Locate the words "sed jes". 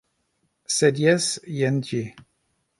0.77-1.29